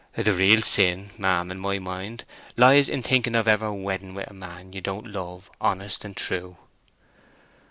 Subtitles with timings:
[0.15, 2.25] The real sin, ma'am in my mind,
[2.57, 6.57] lies in thinking of ever wedding wi' a man you don't love honest and true."